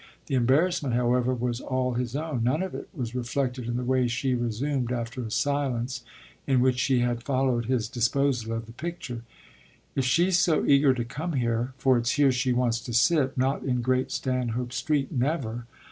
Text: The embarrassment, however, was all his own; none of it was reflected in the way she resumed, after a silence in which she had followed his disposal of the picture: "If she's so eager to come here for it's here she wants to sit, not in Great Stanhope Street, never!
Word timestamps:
The 0.25 0.33
embarrassment, 0.33 0.95
however, 0.95 1.31
was 1.35 1.61
all 1.61 1.93
his 1.93 2.15
own; 2.15 2.43
none 2.43 2.63
of 2.63 2.73
it 2.73 2.89
was 2.91 3.13
reflected 3.13 3.67
in 3.67 3.77
the 3.77 3.83
way 3.83 4.07
she 4.07 4.33
resumed, 4.33 4.91
after 4.91 5.21
a 5.23 5.29
silence 5.29 6.03
in 6.47 6.59
which 6.59 6.79
she 6.79 7.01
had 7.01 7.21
followed 7.21 7.65
his 7.65 7.87
disposal 7.87 8.53
of 8.53 8.65
the 8.65 8.71
picture: 8.71 9.21
"If 9.93 10.03
she's 10.03 10.39
so 10.39 10.65
eager 10.65 10.95
to 10.95 11.05
come 11.05 11.33
here 11.33 11.73
for 11.77 11.99
it's 11.99 12.13
here 12.13 12.31
she 12.31 12.51
wants 12.51 12.79
to 12.85 12.93
sit, 12.93 13.37
not 13.37 13.61
in 13.61 13.83
Great 13.83 14.09
Stanhope 14.09 14.73
Street, 14.73 15.11
never! 15.11 15.67